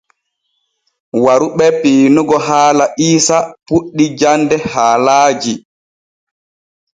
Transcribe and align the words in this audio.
Waru 1.23 1.47
ɓe 1.57 1.65
piinugo 1.81 2.35
haala 2.47 2.85
Iisa 3.05 3.37
puɗɗi 3.65 4.05
jande 4.19 4.55
haalaaji. 4.71 5.53